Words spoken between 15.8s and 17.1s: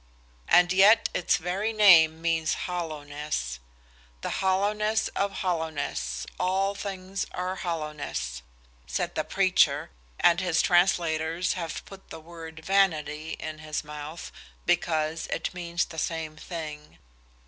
the same thing.